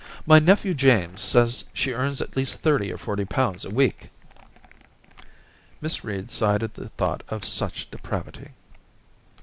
[0.17, 4.09] * My nephew James says she earns at least thirty or forty pounds a week.'
[5.79, 8.49] Miss Reed sighed at the thought of such depravity.